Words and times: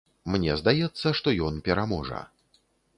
Мне 0.35 0.55
здаецца, 0.61 1.07
што 1.19 1.37
ён 1.49 1.63
пераможа. 1.69 2.27